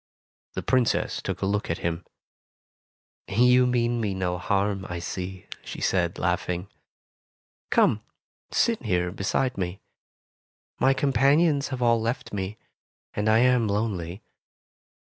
The 0.53 0.63
Princess 0.63 1.21
took 1.21 1.43
a 1.43 1.45
look 1.45 1.69
at 1.69 1.77
him. 1.85 2.03
''You 3.27 3.67
mean 3.67 4.01
me 4.01 4.15
no 4.15 4.39
harm, 4.39 4.83
I 4.89 4.97
see,'' 4.97 5.45
she 5.63 5.79
said, 5.79 6.17
laughing. 6.17 6.69
"Come, 7.69 8.01
sit 8.49 8.81
here 8.81 9.11
beside 9.11 9.59
me. 9.59 9.79
My 10.79 10.95
companions 10.95 11.67
have 11.67 11.83
all 11.83 12.01
left 12.01 12.33
me, 12.33 12.57
and 13.13 13.29
I 13.29 13.41
am 13.45 13.67
lonely. 13.67 14.23